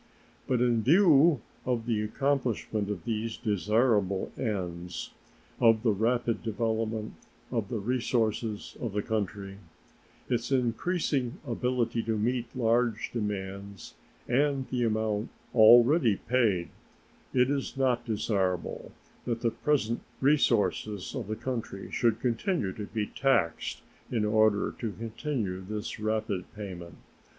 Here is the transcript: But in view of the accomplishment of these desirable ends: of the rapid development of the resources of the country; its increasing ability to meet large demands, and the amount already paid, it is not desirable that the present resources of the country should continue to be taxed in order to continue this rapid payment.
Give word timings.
But 0.47 0.61
in 0.61 0.81
view 0.81 1.41
of 1.63 1.85
the 1.85 2.01
accomplishment 2.01 2.89
of 2.89 3.05
these 3.05 3.37
desirable 3.37 4.31
ends: 4.35 5.11
of 5.59 5.83
the 5.83 5.91
rapid 5.91 6.41
development 6.41 7.13
of 7.51 7.69
the 7.69 7.77
resources 7.77 8.75
of 8.81 8.93
the 8.93 9.03
country; 9.03 9.59
its 10.27 10.51
increasing 10.51 11.37
ability 11.45 12.01
to 12.01 12.17
meet 12.17 12.47
large 12.55 13.11
demands, 13.11 13.93
and 14.27 14.67
the 14.69 14.85
amount 14.85 15.29
already 15.53 16.15
paid, 16.15 16.69
it 17.31 17.51
is 17.51 17.77
not 17.77 18.03
desirable 18.03 18.93
that 19.25 19.41
the 19.41 19.51
present 19.51 20.01
resources 20.19 21.13
of 21.13 21.27
the 21.27 21.35
country 21.35 21.91
should 21.91 22.19
continue 22.19 22.73
to 22.73 22.85
be 22.87 23.05
taxed 23.05 23.83
in 24.11 24.25
order 24.25 24.73
to 24.79 24.93
continue 24.93 25.61
this 25.61 25.99
rapid 25.99 26.51
payment. 26.55 26.95